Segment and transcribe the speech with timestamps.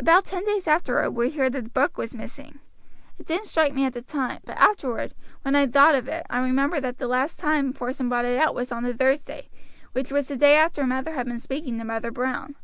[0.00, 2.58] About ten days afterward we heard the book was missing.
[3.20, 6.40] It didn't strike me at the time; but afterward, when I thought of it, I
[6.40, 9.48] remembered that the last time Porson brought it out was on the Thursday,
[9.92, 12.56] which was the day after Mather had been speaking to Mother Brown.